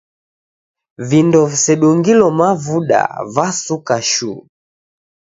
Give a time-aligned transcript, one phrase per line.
[1.09, 3.01] Vindo visedungilo mavuda
[3.35, 4.39] vasuka shuu.